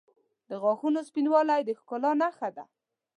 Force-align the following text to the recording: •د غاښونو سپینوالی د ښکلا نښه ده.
•د 0.49 0.51
غاښونو 0.61 0.99
سپینوالی 1.09 1.61
د 1.65 1.69
ښکلا 1.79 2.11
نښه 2.21 2.49
ده. 2.55 2.65